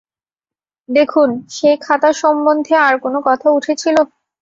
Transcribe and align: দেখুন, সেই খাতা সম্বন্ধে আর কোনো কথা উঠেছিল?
দেখুন, 0.89 1.29
সেই 1.49 1.75
খাতা 1.77 2.09
সম্বন্ধে 2.21 2.75
আর 2.87 2.95
কোনো 3.03 3.19
কথা 3.27 3.47
উঠেছিল? 3.51 3.97